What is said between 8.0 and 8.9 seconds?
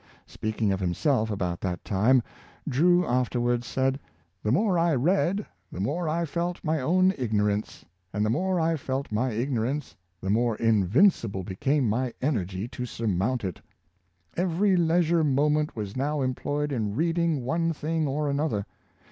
and the more I